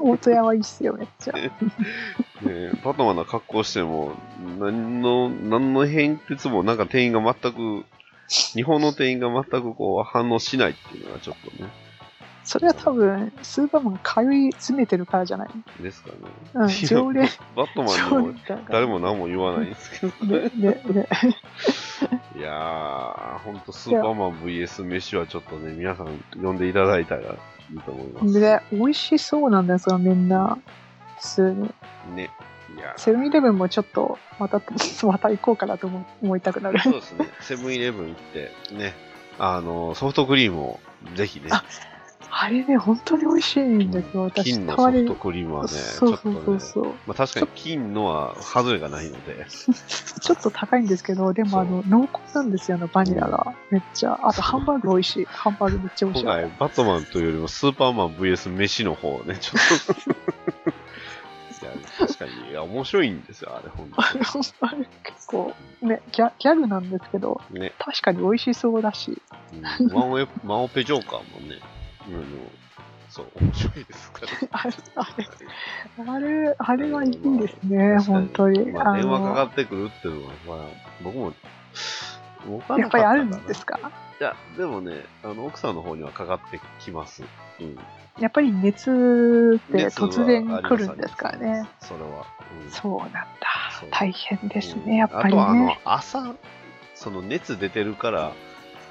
[0.00, 1.32] 大戸屋はいいっすよ、めっちゃ。
[1.32, 1.50] ね
[2.84, 4.12] バトマンの格好しても、
[4.58, 7.84] 何の、何の変哲も、なんか店員が全く、
[8.28, 11.70] 日本の店員が全くこう反応しないっていうのがちょっとね、
[12.46, 15.82] それは多分、スーパーマン通い詰めてるからじゃない？
[15.82, 16.14] ですかね。
[16.54, 18.34] うん、常連、バットマン常にも。
[18.70, 20.26] 誰も何も言わないんですけど。
[20.26, 21.08] ね、ね、ね。
[22.36, 26.08] いやー、ほんとスーパーマン VS 飯はちょっとね、皆さん
[26.40, 27.24] 呼んでいただいたらい
[27.74, 28.40] いと思います。
[28.40, 30.56] で、美味しそうなんですよ、みんな。
[31.18, 31.74] 普通に。
[32.14, 32.30] ね。
[32.76, 34.60] いやーセブンイレブンもちょっと、また、
[35.04, 36.78] また行こうかなと思思いたくなる。
[36.80, 37.28] そうですね。
[37.40, 38.94] セブンイレブン行って、ね、
[39.38, 40.80] あの、ソフトクリームを
[41.14, 41.48] ぜひね、
[42.38, 44.52] ああれね、本当に美味しいんですよ、私。
[44.52, 46.84] 金のたまにソフトクリームはね、そうそうそうそう。
[46.84, 53.54] まあ確かに金のは外れがないので、 ちょっと高いんですけど、でもあの、濃厚なんですよ、あの、バニラが。
[53.70, 54.20] めっちゃ。
[54.22, 55.24] あと、ハンバーグ美味しい。
[55.24, 56.24] ハンバーグめっちゃ美味しい。
[56.24, 60.72] 今回バットマンというよりもスーパーマン VS 飯の方をね、ちょっと。
[61.64, 67.60] いや、確かに、いや、面白いんですよ、あれ、ほんとあれ結構、ねギャ、ギャグなんですけど、に。
[67.60, 67.72] ね。
[67.78, 69.22] 確かに美味しそうだし。
[69.78, 71.60] うん、ワンオペ、ワンオペジョーカーもね、
[72.08, 72.22] あの、
[73.08, 74.26] そう、面白いですから。
[74.52, 78.72] あれ、あれ、あれ、はいいですね、確か本当に。
[78.72, 80.68] まあ、電話かかあってくるっていうのは、まあ、
[81.02, 81.32] 僕も、
[82.48, 83.78] 僕はのやっぱりあるんですか？
[84.20, 87.22] いや、でもね、あの、奥さんの方にはかかってきます。
[87.60, 87.78] うん。
[88.18, 91.68] やっぱり熱って突然来るんですからね。。
[91.80, 92.24] それは。
[92.62, 93.26] うんそうなんだ。
[93.90, 96.34] 大変ですうんね、やっぱりあとは、あのね。、朝、
[96.94, 98.32] その熱出てるから、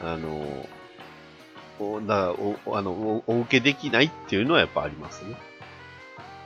[0.03, 0.67] あの、
[1.79, 5.35] おだおあのおお受けできないっていうのはやっぱありますね。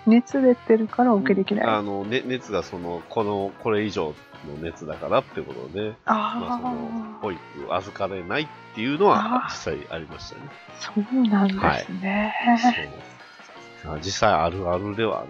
[0.05, 1.65] 熱出てるから受けできない。
[1.67, 4.15] あの、ね、熱がその、この、これ以上
[4.47, 7.39] の熱だからってことで、まあ、その、あ保育
[7.69, 10.41] 預かれないっていうのは実際ありましたね。
[10.47, 11.53] あ、そうなんで
[11.85, 12.33] すね。
[13.83, 15.25] そうあ実際あるあるではあ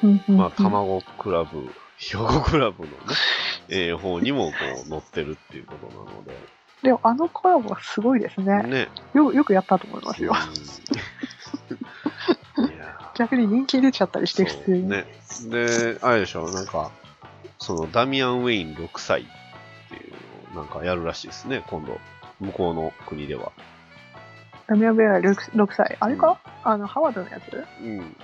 [0.00, 1.68] るんで、まあ、卵クラブ、
[1.98, 2.96] ひよこクラブのね、
[3.68, 4.52] えー方にもこ
[4.86, 6.32] う載ってるっていうことなので、
[6.84, 8.62] でも、あのコラボはすごいですね。
[8.62, 8.88] ね。
[9.14, 10.34] よよくやったと思いますよ。
[13.16, 14.88] 逆に人気出ちゃったりして、ー普通に。
[14.88, 15.06] ね。
[15.48, 16.90] で、あれでしょ、なんか、
[17.58, 19.24] そのダミアン・ウェイン6歳っ
[19.88, 20.10] てい
[20.52, 21.98] うなんかやるらしいですね、今度。
[22.40, 23.52] 向こうの国では。
[24.66, 25.96] ダミアン・ベア 6, 6歳。
[26.00, 27.64] あれか、あの、ハワードのやつ？
[27.80, 28.16] うん。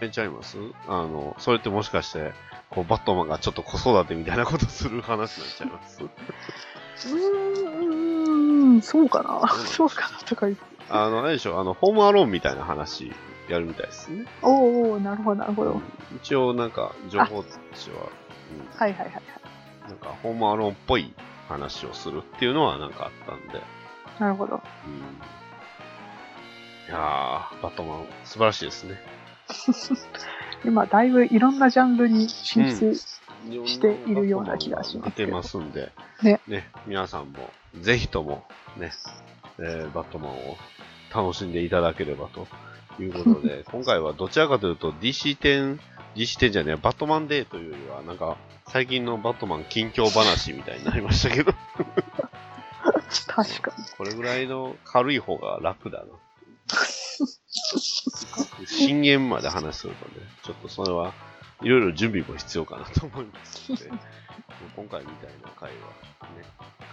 [0.00, 0.58] えちゃいます？
[0.86, 2.32] あの、それってもしかして、
[2.68, 6.02] こう、バットマンがちょっと子育てみたいなことする話になっちゃいます？
[7.06, 9.48] うーん、そうかな。
[9.48, 10.64] そそうかなとか言って。
[10.90, 13.12] あの、あれでしょ、あの、ホームアローンみたいな話
[13.48, 14.26] やるみたいですね。
[14.42, 15.80] おーおーなるほど、なるほど。
[16.16, 18.10] 一応、なんか、情報としては、うん
[18.76, 19.22] はいはいはいはい。
[19.88, 21.14] なんか、ホームアローンっぽい
[21.48, 23.62] 話をするっていうのはなんかあったんで、
[24.18, 24.60] なるほど。
[24.86, 24.92] うん。
[26.88, 29.00] いやー、バットマン、素晴らしいですね。
[30.64, 32.94] 今、だいぶいろんなジャンルに進出、
[33.66, 35.16] ししているような気がします。
[35.16, 35.58] 出てます。
[35.58, 35.92] んで、
[36.46, 36.68] ね。
[36.86, 37.50] 皆さんも、
[37.80, 38.44] ぜひとも、
[38.76, 38.92] ね、
[39.58, 40.56] えーバットマンを
[41.14, 42.46] 楽しんでいただければと
[43.02, 45.78] いうことで、 今回はどちらかというと DC10、
[46.16, 48.36] DC10 じゃねえ、バットマンデーというよりは、なんか、
[48.68, 51.52] 最近のバットマン近況話みたいになりましたけど、
[53.26, 53.84] 確かに。
[53.96, 56.06] これぐらいの軽い方が楽だな。
[58.66, 61.12] 震源まで話するとね、ちょっとそれは
[61.62, 63.84] いろいろ準備も必要かなと思いますので、
[64.76, 65.76] 今回みたいな回は
[66.36, 66.44] ね、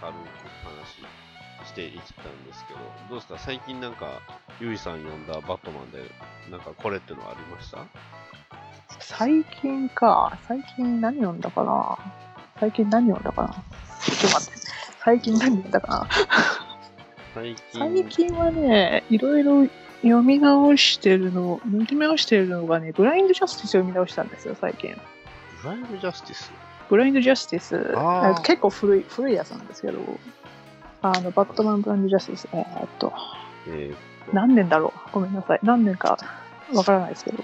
[0.02, 0.18] 軽く
[0.64, 3.40] 話していったんですけど、どうですか？
[3.40, 4.22] 最近なんか、
[4.60, 6.00] ゆいさん呼んだバットマンで、
[6.52, 7.80] なんかこれってのはありました？
[9.00, 10.38] 最近か。
[10.48, 11.98] 最近何読んだかな？
[12.60, 13.50] 最近何読んだかな？
[14.02, 14.68] ちょっと待って。
[15.00, 16.08] 最近何読んだかな？
[17.36, 19.68] 最近、最近はね、いろいろ
[20.02, 24.96] 読み直してるの、読み直してるのがね、ブラインドジャスティス読み直したんですよ、最近。
[25.64, 26.52] ブラインドジャスティス
[26.90, 27.96] ブラインドジャスティス、
[28.44, 30.00] 結構古い、古いやつなんですけど、
[31.02, 33.14] あの、バットマンブラインドジャスティス、えーっと、
[33.68, 33.94] え
[34.34, 35.10] 何年だろう？
[35.14, 35.60] ごめんなさい。
[35.64, 36.18] 何年か
[36.74, 37.44] わからないですけど。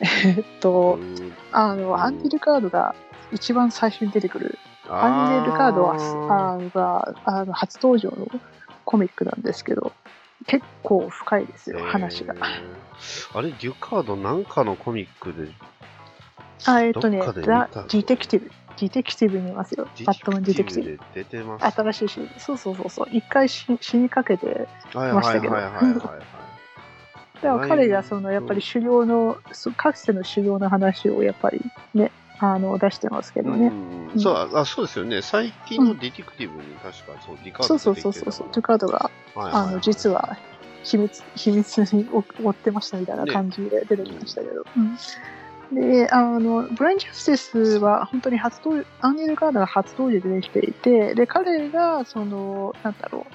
[0.00, 1.32] えーっーとう、ん。
[1.52, 2.94] あの、アンリ・デュカードが
[3.32, 8.28] 一番最初に出てくる、アンリ・デュカードは、あのが、あの、初登場の
[8.84, 9.92] コミックなんですけど、
[10.46, 12.38] 結構深いですよ、話がえ。
[12.38, 15.50] ーあれ、デュカードなんかのコミックで、
[16.64, 18.50] あ、えっとね、ザ・たディテクティブ。
[18.78, 19.88] ディテクティブにいますよ。
[20.06, 20.90] バットマンディテクティブ。
[20.90, 21.76] で出てます。
[21.76, 22.44] 新しいシリーズ。
[22.44, 23.08] そうそうそうそう。
[23.12, 26.02] 一回死死にかけて、はいましたけどはいはいはいはいはい。
[27.42, 29.38] だから彼がそのやっぱり修行の、
[29.76, 31.60] かつての修行の話をやっぱり
[31.94, 33.72] ね、あの出してますけどね。
[34.16, 35.22] そうあそうですよね。
[35.22, 38.32] 最近のディテクティブに確かそう、デュカードそうそうそうそう。
[38.32, 38.48] そう。
[38.52, 39.62] デュカードが、はいはいはい。
[39.70, 40.36] あの実は
[40.84, 44.64] 秘密秘密に追追ってましたみたいな感じで出てきましたけど。
[44.76, 44.96] うん。
[45.72, 53.26] で、あの、ブライン・ジャスティスは本当に初登アンニール・ガードが初登場でできていて、で、彼が、その、なんだろ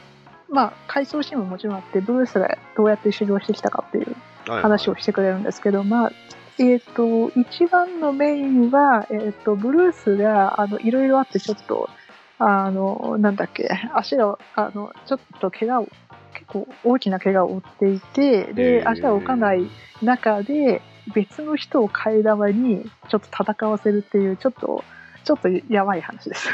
[0.50, 4.14] う、まあ、回想シーンももちろんあって、ブルースがどうやって修行してきたかっていうは
[4.48, 4.62] いはい。
[4.64, 6.12] 話をしてくれるんですけど、まあ、
[6.60, 11.90] えっ、と、一番のメインは、えっ、と、ブルースが、あの、いろいろあって、ちょっと、
[12.38, 15.88] あの、なんだっけ、足が、あの、ちょっと怪我を、
[16.34, 19.68] 結構大きな怪我を負っていて、で、足が動かない
[20.02, 20.82] 中で、
[21.14, 24.84] 別の人を替え玉に、ちょっと戦わせるっていう、ちょっと、
[25.24, 26.50] ちょっとやばい話です。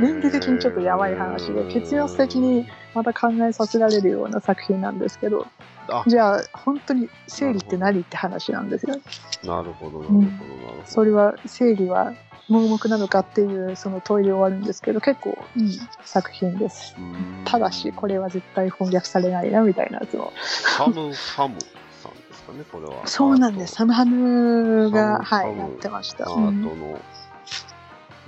[0.00, 8.96] 倫理的にちょっとやばい話で結論的にまた考えさせられるような作品なんですけど、あじゃあ、本当に正義って何って話なんですよ。
[9.44, 10.82] なるほど、なるほど、なるほど。
[10.84, 12.12] それは正義は
[12.48, 16.96] 盲目なのかっていうその問いで終わるんですけど結構いい作品です。
[17.44, 20.32] ただしこれは絶対翻訳されないなみたいなやつを。
[20.44, 21.56] サム・ハム
[22.02, 23.06] さんですかね、これは。
[23.06, 23.74] そうなんです。
[23.74, 24.90] サムハム。
[24.90, 26.48] がはいやってました、アうん。
[26.64, 27.00] ートの、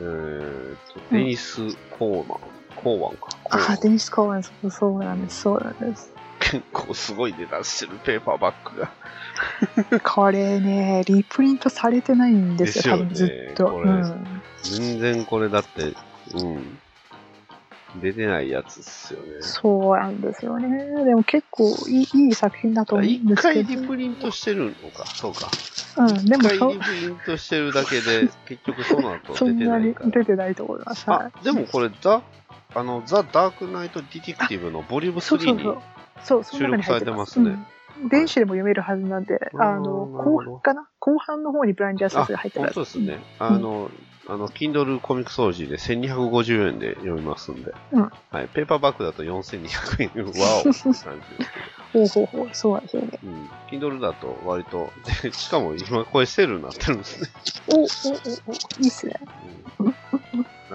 [0.01, 1.61] えーと、デニス・
[1.99, 2.39] コーマン、
[2.77, 3.29] コーワンか。
[3.45, 3.73] コーワン。
[3.73, 5.41] あデニス・コーエンそうそうなんです。
[5.43, 6.13] そうなんです
[6.53, 8.91] 結構すごい値段してるペーパーバッグが。
[10.05, 15.95] これねリプリントされてないんですよですよねずっと、うん、全然これだって、
[16.35, 16.79] うん。
[17.97, 19.27] 出てないやつっすよね。
[19.41, 25.51] そうなんですよねでも結構いいいい作品だと思うん一ですけ回どリプリントしてるのか、そうか。
[25.97, 30.11] うん、で一回もそリプリントしてるだけで、 結局その後出そんなにてないから。
[30.11, 32.23] 出てないと思います、はいあ、でもこれ、ザ、
[32.75, 35.77] あの、ザ・ダークナイト・ディティクティブのボリューム3に
[36.25, 36.59] そうそうそう。
[36.59, 37.33] そう、その中に入ってます。
[37.35, 40.89] 収録されてますうん電子でも読めるはずなんで、うんあの、後半かな？
[40.99, 42.75] 後半の方にブラインドジャスが入ってる本やつ。
[42.75, 43.19] 当ですね。
[43.39, 43.91] あの、
[44.27, 47.75] あの、Kindle コミック掃除で1250円で読みますんで。
[47.93, 48.49] うんはい。
[48.49, 50.25] ペーパーバッグだと4200円。
[50.25, 50.31] わ
[50.65, 51.21] お って感じですけど。
[51.93, 53.19] ほうほうほう、そうなんですよね。
[53.25, 53.51] うん。
[53.69, 54.91] Kindle だと割と、
[55.23, 57.29] でしかも今これセールになってるんですね。
[57.69, 59.15] お、お、お、お、いいっすね。
[59.21, 59.60] うん。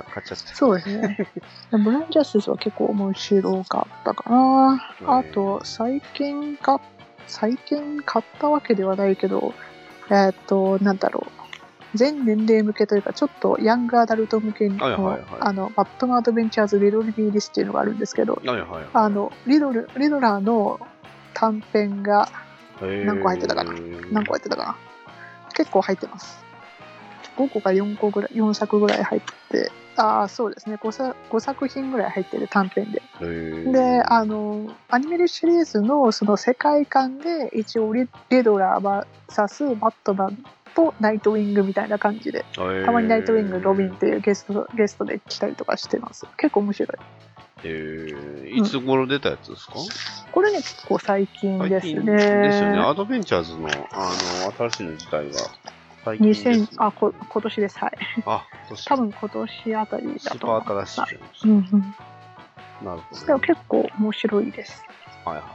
[0.02, 0.54] あ買っちゃって。
[0.54, 1.28] そうですね。
[1.72, 4.94] ブラインドジャスは結構面白かったかな。
[5.08, 6.82] あと、最近か、
[7.28, 9.54] 最近買ったわけではないけど、
[10.10, 11.46] えーっと、なんだろう。
[11.96, 18.86] 全年齢向けというか、ちょっとヤングアダルト向けの、はいはいはいあの、バットマンアドベンチャーズ・リドル・ビー・リスっていうのがあるんですけど、はいはいはい。
[18.94, 20.80] あの、リドル、リドラーの
[21.34, 22.30] 短編が
[22.82, 23.74] 何何個入ってたかな
[24.12, 24.76] 何個入ってたかな
[25.54, 26.44] 結構入ってます。
[27.38, 33.02] 5個か4個ぐらい、4作ぐらい入って、ああ、そうですね5作、5作品ぐらい入ってる短編で。
[33.72, 40.44] で、あの、アニメルシリーズのその世界観で、一応リ、リドラー VS バットマン
[40.76, 46.26] とナイトウィングみたいな感じで、たまにナイトウィング、ロビンっていうゲスト、ゲストで来たりとかしてます。
[46.38, 46.98] 結構面白い。
[47.64, 49.74] えー、いつ頃出たやつですか、
[50.32, 52.02] これね、結構最近ですね。
[52.04, 52.80] ですよね。
[52.80, 54.12] アドベンチャーズの、あ
[54.46, 55.40] の、新しいの自体が、
[56.06, 57.80] 最近です、2000あこ今年です。
[57.80, 57.92] はい。
[58.28, 58.86] あ、年。
[58.86, 61.96] 多分今年あたりだスーと思いパーます新しいんうん。
[62.86, 64.84] なるほど、でも結構面白いです。
[65.26, 65.46] はいはい。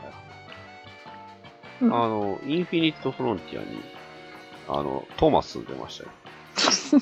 [1.85, 1.95] うん。
[1.95, 3.81] あの、インフィニットフロンティアに、
[4.69, 6.11] あの、トーマス出ましたよ。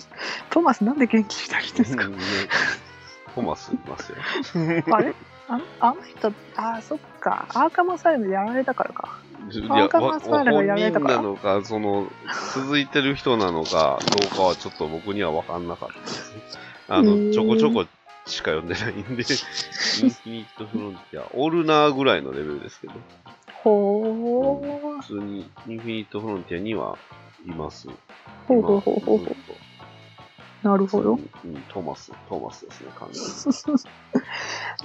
[0.50, 2.06] トーマスなんで元気した人ですか？
[2.06, 2.16] ね。
[3.34, 4.18] トーマスいますよ。
[4.94, 5.14] あれ？
[5.48, 7.46] ああの人あそっか。
[7.54, 9.20] アーカムアサイムやられたからか
[10.00, 12.06] わ本人なのか、その、
[12.54, 16.00] 続いてる人なのかどうかはちょっと僕には分かんなかった。
[16.00, 16.42] ですね。
[16.88, 17.84] あの、ちょこちょこ
[18.26, 22.94] しか読んでないんで、フィニットフロンティア、オルナーぐらいのレベルですけど、
[23.62, 26.98] ほー普通にインフィニットフロンティアには
[27.46, 27.88] います。
[28.46, 29.18] ほうほうほうほう。
[30.62, 31.12] なるほど。
[31.12, 33.78] うん、トーマス、トーマスですね、完全に。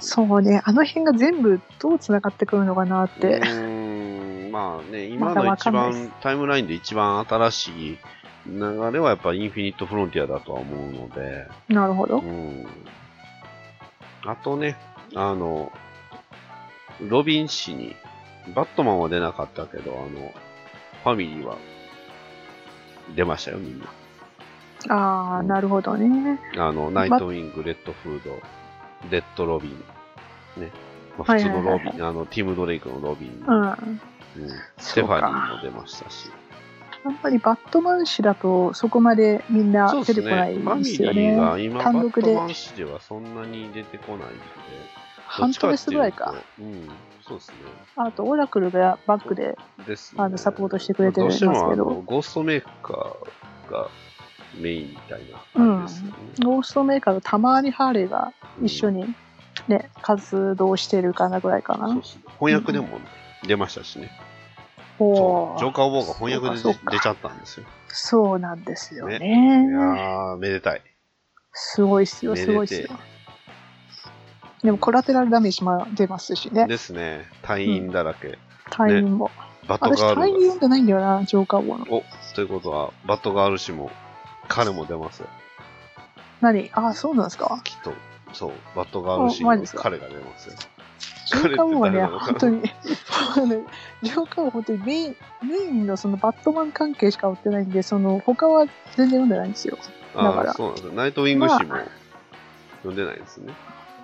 [0.00, 0.62] そうね。
[0.64, 3.40] あの辺が全部どうつながってくるのかなっうて
[4.54, 7.98] まあね、今の一番、タイムラインで一番新しい
[8.46, 8.60] 流
[8.92, 12.22] れはやっぱインフィニットフロンティアだとは思うので、なるほどう。
[12.22, 12.64] ん。
[14.24, 14.76] あとね、
[15.16, 15.72] あの、
[17.00, 17.96] ロビン氏に、
[18.54, 20.32] バットマンは出なかったけど、あの、
[21.02, 21.56] ファミリーは
[23.16, 23.86] 出ましたよ、みんな。
[24.94, 26.38] ああ、なるほどね。
[26.56, 28.40] あの、ナイトウィング、レッドフード、
[29.10, 30.70] レッドロビン、ね。
[31.18, 34.00] まあ、普通のロビン、はいはいあの、ティム・ドレイクのロビン、うん。
[34.36, 36.30] うんステファニーも出ましたし。
[37.04, 39.92] やっぱりバットマン誌だとそこまでみんな。
[40.04, 41.64] 出てこないファミですよリーがね。
[41.64, 44.36] 今、バ単独でットマン誌ではそんなに出てこないんで。
[45.26, 46.34] ハントレスぐらいか。
[46.58, 46.88] うん、
[47.26, 47.56] そうですね。
[47.96, 50.22] あと、オラクルがバックで、ですね。
[50.22, 53.88] あのサポートしてくれてますけどどうしてもあのゴーストメーカーが
[54.60, 56.14] メインみたいな感じですよね。
[56.44, 59.14] ゴーストメーカーとたまにハーレーが一緒に
[59.68, 61.96] ね、活動してるかなぐらいかなそう。
[61.96, 62.22] ですね。
[62.38, 63.00] 翻訳でも
[63.46, 64.10] 出ましたしね。
[64.98, 65.58] おそう。
[65.58, 67.66] ジョーーカー・ウォーが翻訳で出ちゃったんですよ。
[67.88, 69.18] そうなんですよね。
[69.18, 70.82] いやー、めでたい。
[71.52, 72.88] すごいっすよ、すごいっすよ。
[74.62, 76.66] でも、コラテラルダメージも出ますしね。
[76.66, 77.26] ですね。
[77.42, 78.38] 隊員だらけ。
[78.70, 79.30] 隊員も。
[79.68, 80.22] バット私、ガールが。
[80.22, 81.84] 隊員読んでないんだよな、ジョーカー王の。
[81.90, 82.04] お、
[82.34, 83.90] ということは、バットガール氏も、
[84.48, 85.28] 彼も出ますよ。
[86.40, 86.70] 何？
[86.72, 87.60] あ、そうなんですか？
[87.64, 87.92] きっと。
[88.32, 88.52] そう。
[88.74, 90.54] バットガール氏のおマジですか彼が出ますよ。
[91.26, 92.62] ジョーカー王はね、本当に、
[94.02, 99.78] ジョーカー本当にメイン、メインのそのバットマン関係しか追ってないんで、その他は全然読んでないんですよ。
[100.14, 100.92] だからそうなんですよ。
[100.92, 101.74] ナイトウィング氏も
[102.82, 103.54] 読んでないですね。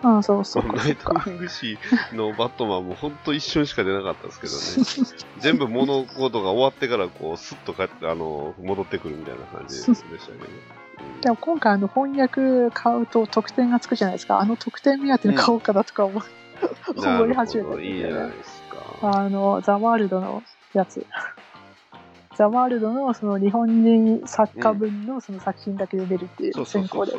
[0.03, 0.73] ああ、そうそうか。
[0.83, 1.79] ナイトウィング氏
[2.13, 5.25] のバットマンも本当一瞬しか出なかったですけどね。
[5.41, 10.45] 全部物事が終わってからこう、スッと帰って、あの、戻ってくるみたいな感じでしたけど。
[11.23, 14.39] でも今回あの翻訳買うと特典がつくじゃないですか。
[14.39, 16.23] あの特典目当てに買おうかなとか思,、うん
[16.97, 18.63] 思い始めたいいじゃないでです
[19.01, 19.17] か。
[19.19, 20.43] あの、ザ・ワールドの
[20.73, 21.05] やつ。
[22.37, 27.13] ザ・ワールドのその日本人作家分のその作品だけで出るっていうそうそう先行で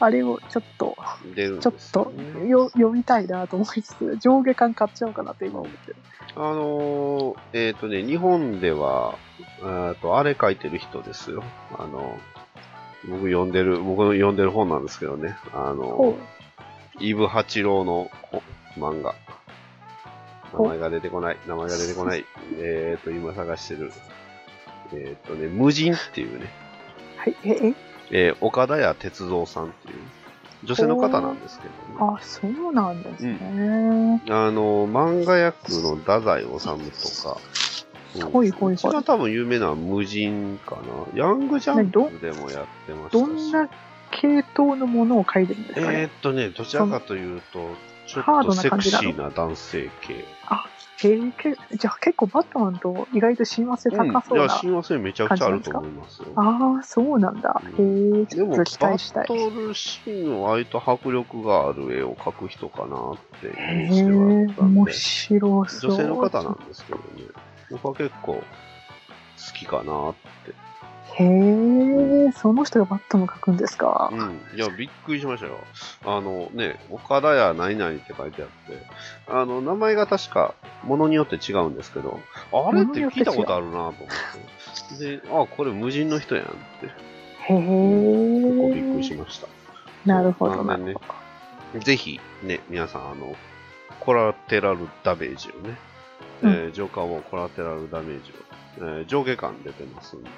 [0.00, 1.34] あれをちょっと、そう。
[1.34, 5.96] 出るんちょっとねよ読みたいなと思いつつ、上下巻買っちゃおうかなって今思ってる。
[6.36, 9.16] あのー、えっ、とね、日本では、
[9.60, 11.42] えーと、あれ書いてる人ですよ。
[11.76, 12.16] あの、
[13.08, 15.36] 僕読んでる、僕の読んでる本なんですけどね。
[15.52, 16.18] あほの、
[17.00, 18.42] イブ八郎のほ
[18.76, 19.14] 漫画。
[20.52, 21.36] 名前が出てこない。
[21.46, 22.24] 名前が出てこない。
[22.58, 23.92] えっと、今探してる。
[24.92, 26.46] えっ、とね、無人っていうね、
[27.16, 27.74] はい、え、え、
[28.10, 29.94] えー岡田屋哲三さんっていう、
[30.64, 32.14] 女性の方なんですけどね。
[32.16, 34.22] あ、そうなんですね。
[34.28, 40.82] あの、漫画役の太宰治とか、うんほいほいほい一番多分有名なのは無人かな。
[41.14, 43.20] ヤングジャンプでもやってましたし。
[43.20, 43.68] どんな
[44.10, 46.04] 系統のものを書いてるんですかえーね。
[46.06, 47.70] っとね、どちらかというと、
[48.06, 50.24] ちょっとセクシーな男性系。
[51.00, 54.48] へえけじゃあ結構バットマンと意外と親和性うん、いや、高そうな。
[54.60, 56.28] 親和性めちゃくちゃあると思いますよ。
[56.34, 57.62] ああ、そうなんだ。
[57.78, 57.82] へ
[58.22, 59.26] え、ちょっと期待したい。
[59.26, 65.90] トルシーンは割と迫力がある絵を描く人かなっていうへイメージではあえ、ったん面で、白そう。
[65.92, 67.04] 女性の方なんですけどね、
[67.70, 68.42] 僕は結構好
[69.54, 70.67] きかなって。
[71.20, 74.08] へえ、その人がバットマン書くんですか？
[74.12, 74.40] うん。
[74.54, 75.58] いや、びっくりしましたよ。
[76.04, 78.78] あのね、岡田屋何々って書いてあって、
[79.26, 80.54] あの、名前が確か、
[80.84, 82.20] ものによって違うんですけど、
[82.52, 83.96] あれって聞いたことあるなと思っ
[84.98, 85.18] て。
[85.18, 86.86] で、あ、これ無人の人やんって、
[87.52, 87.66] へ結
[88.58, 89.48] 構びっくりしえ、ました。
[90.06, 90.94] なるほどなね。
[91.80, 93.34] ぜひ、ね、皆さん、あの、
[93.98, 95.76] コラテラルダメージをね、
[96.42, 98.34] うんえージョーカーもコラテラルダメージを、
[98.78, 100.30] えー上下巻出てますんで。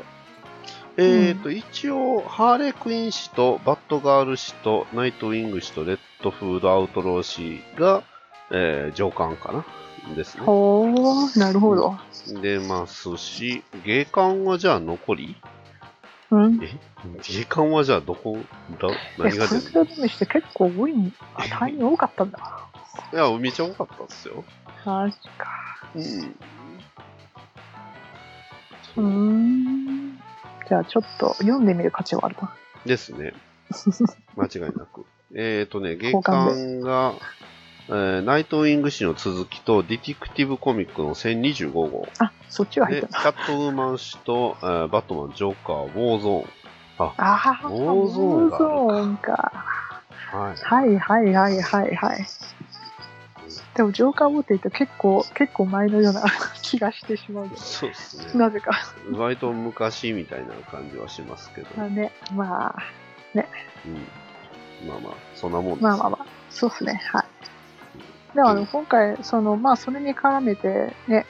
[0.96, 8.02] えーと、一応、ハーレークイーン氏と、バッドガール氏と、ナイトウィング氏と、レッドフードアウトロー氏が、
[8.50, 9.64] えー上巻かな
[10.14, 10.44] ですね。
[10.44, 11.96] ほー、なるほど。
[12.42, 15.36] 出ますし、下巻はじゃあ残り？
[16.32, 16.60] うん。
[16.62, 16.76] え？
[17.22, 18.38] 下巻はじゃあどこ
[18.80, 18.88] だ？
[18.88, 19.86] え、何がそ出る？
[19.96, 22.38] れでして結構多いん、あ、単位多かったんだ。
[23.12, 24.44] いや、めっちゃ多かったですよ。
[24.84, 25.46] マジか。
[25.94, 26.02] うん。
[28.96, 29.69] うーん。
[30.70, 32.54] じゃあちょっと読んでみる価値はあるな。
[32.86, 33.34] ですね。
[34.38, 35.04] 間違いなく。
[35.34, 37.14] えっ、ー、とね、月交換間が、
[37.88, 42.08] えーナイトウィング誌の続きと、ディティクティブコミックの1025号。
[42.20, 43.18] あ、そっちが入ったんだ。
[43.18, 46.50] ャットウーマン誌と、えーバットマン、ジョーカー、ウォーゾーン。
[46.98, 49.64] ああ、ウォーゾーンかウォーゾーンか。
[50.30, 50.56] はい。
[50.56, 52.26] はいはいはいはいはい。
[53.80, 56.22] でも、ジョーカーウォーって言うと結構、結構前のような
[56.60, 58.38] 気がしてしまうけそうですねど。。
[58.38, 58.72] なぜか。
[59.10, 61.68] 割と昔みたいな感じはしますけど。
[61.78, 62.82] まあね、まあ、
[63.34, 64.86] うん。
[64.86, 65.82] まあまあ、そんなもんです。
[65.82, 67.24] まあまあまあ、そうですね、はい。
[68.36, 71.24] でもあの、今回、その、まあ、それに絡めて、ね、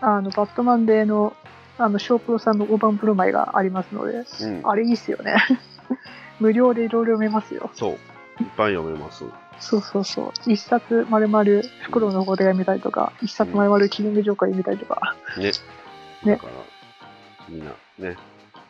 [0.00, 1.34] あの、バットマンデーの
[1.76, 4.60] あの、小プロさんの大盤振る舞いがありますので、うん。
[4.62, 5.34] あれいいっすよね。
[6.38, 7.68] 無料でいろいろ読めますよ。
[7.74, 7.90] そう。
[7.90, 7.98] いっ
[8.56, 9.24] ぱい読めます。
[9.58, 10.52] そうそうそう。
[10.52, 11.44] 一冊丸々
[11.82, 15.16] 袋の方で読みたりとか、一冊丸々記念日上会読みたりとか。
[15.38, 15.52] ね。
[16.24, 16.52] ねだから、
[17.48, 18.16] みんな、ね。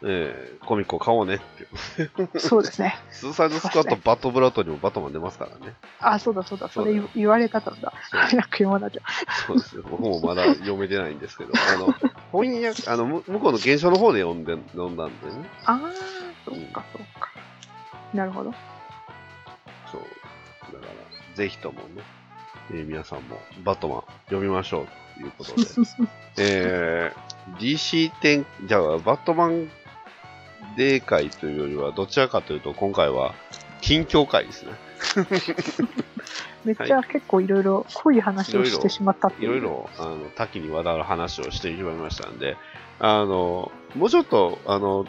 [0.02, 2.38] えー、コミックを買おうねって。
[2.38, 2.98] そうですね。
[3.10, 5.74] スーサイドスクワット、バットブラッドにもバットマン出ますからね。
[6.00, 6.68] あ、そうだそうだ。
[6.68, 7.92] それ言言われ方だ。
[8.10, 9.02] 早く読まなきゃ。
[9.46, 9.82] そうですよ。
[9.90, 11.94] 僕もまだ読めてないんですけど、あの、
[12.30, 15.48] 翻訳、あの、む向こうの原書の方で読んで、読んだんでね。
[15.64, 15.80] ああ、
[16.44, 17.30] そうかそうか。
[18.12, 18.52] なるほど。
[20.72, 22.02] だから、ぜひともね、
[22.70, 24.86] えー皆さんもバットマン読みましょう
[25.20, 25.62] ということで。
[26.38, 29.70] えー、DC10、じゃあ、バットマン
[30.76, 33.34] デー会というよりは、どちらかというと、今回は、
[33.80, 34.72] 近況会ですね。
[36.64, 39.50] めっちゃ結構いろいろ濃い話をしてしまったっていう。
[39.50, 42.56] いろいろ、あの、多岐にわたる話をしてしまいましたんで、
[42.98, 45.06] あの、もうちょっと、あの、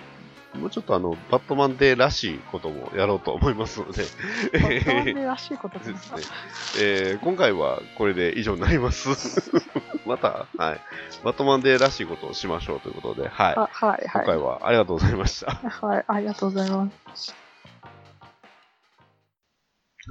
[0.53, 4.03] もうちょっとあの、バットマンデーらしいこともやろうと思いますので、
[4.53, 6.21] バットマンデーらしいことでですすね。
[6.79, 9.51] えー今回はこれで以上になります。
[10.05, 10.81] また、はい。
[11.23, 13.53] バットマンデーらしいことをしましょうということで、はい。
[13.55, 15.51] あはい今回ははありがとうございました。
[15.51, 15.57] い。
[15.85, 17.35] はい、ありがとうございます。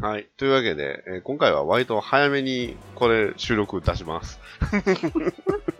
[0.00, 0.28] はい。
[0.36, 4.38] というわけで、えー今回は割と早めにこれ収録出します。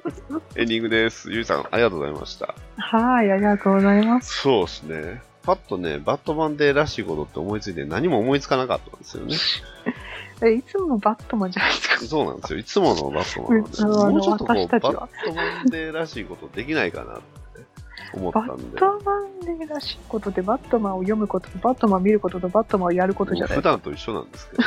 [0.57, 1.31] エンディングです。
[1.31, 2.55] ゆいさん、ありがとうございました。
[2.79, 4.33] はい、ありがとうございます。
[4.43, 5.23] そうですね。
[5.43, 9.37] パッとね、バットマンデーらしいことって思いついて何も思いつかなかったんですよね。
[10.43, 11.99] え、いつものバットマンじゃないですか？
[12.07, 12.59] そうなんですよ。
[12.59, 17.23] いつものバットマンはね、うんあのもうちょっとこう、バットマンデーらしいことできないかなって
[18.15, 18.63] 思ったバんで。
[18.65, 24.63] ットマンデーらしいことで、バットマンを読むことと、バットマンを見ることと、バットマンをやることじゃない普段と一緒なんですけど、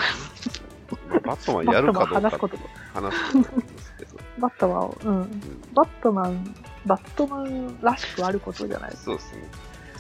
[1.16, 2.64] ね、 バットマンやるかどうか話すことと。
[2.94, 3.79] 話すこと
[4.40, 5.18] バットマンを、うん。
[5.22, 5.42] うん
[5.74, 9.44] バットマン、バットマンらしくあることじゃないですそうですね。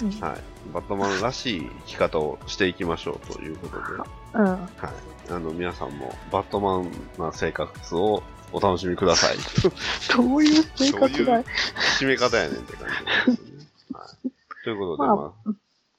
[0.01, 0.09] うん。
[0.21, 0.41] はい。
[0.73, 3.83] バットマンらしい生き方をしていきましょうということで、
[4.35, 4.45] うん。
[4.45, 5.31] はい。
[5.31, 9.37] あの、皆さんもバットマンな生活をお楽しみください。
[10.15, 11.45] どういう生活だい？
[11.99, 12.87] 締め方やねんって感
[13.27, 13.67] じね。
[13.93, 14.29] はい。
[14.63, 15.51] ということで、まあまあ、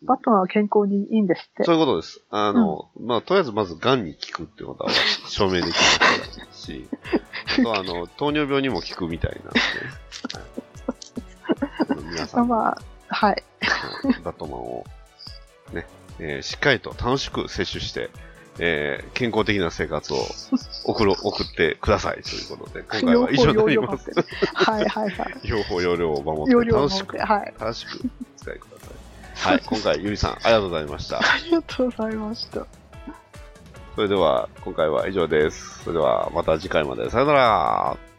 [0.02, 1.74] バットマンは健康にいいんですってそう。
[1.76, 2.22] いうことです。
[2.30, 4.90] あの、まあ、とりあえずまず癌に効くってことは
[5.28, 5.98] 証明できまし
[6.48, 6.88] たし、
[7.60, 9.60] あとあの、糖尿病にも効くみたいなんで、
[12.10, 12.82] 皆さんも、まあ、
[13.14, 13.44] はい。
[14.22, 14.84] バットマンを、
[15.72, 15.86] ね、
[16.18, 18.10] えーしっかりと楽しく摂取して、
[18.58, 20.18] えー健康的な生活を
[20.84, 24.10] 送ろ、 送ってくださいということで、今回は以上になります。
[24.54, 25.40] はいはいはい。
[25.44, 27.54] 用法、用量を守容って楽しくはい。
[27.60, 28.00] 楽しく
[28.38, 28.79] お使いください。
[29.40, 31.18] はい、今回、ゆりさん、ありがとうございました。
[31.18, 32.66] ありがとうございました。
[33.96, 35.82] それでは、今回は以上です。
[35.84, 37.08] それでは、また次回まで。
[37.08, 38.09] さよなら。